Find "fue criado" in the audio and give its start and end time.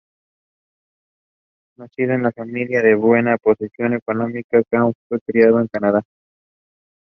5.07-5.59